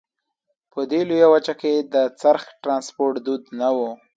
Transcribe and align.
په 0.71 0.79
دې 0.91 1.01
لویه 1.09 1.27
وچه 1.33 1.53
کې 1.61 1.73
د 1.93 1.95
څرخ 2.21 2.43
ټرانسپورت 2.63 3.15
دود 3.25 3.41
نه 3.59 3.69
وو. 3.75 3.89